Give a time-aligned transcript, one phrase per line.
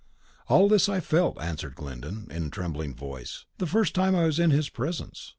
[0.47, 4.39] "All this I felt," answered Glyndon, in a trembling voice, "the first time I was
[4.39, 5.29] in his presence.